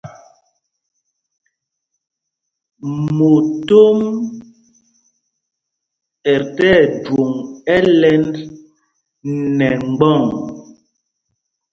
[3.17, 3.99] Mótom
[6.33, 7.31] ɛ́ ti ɛjwoŋ
[7.75, 8.31] ɛ́lɛ̄nd
[9.57, 10.21] nɛ mgbɔ̂ŋ.